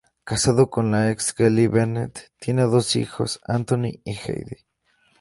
[0.23, 4.65] Casado con la ex Kelly Bennett, tienen dos hijos, Anthony y Heidi.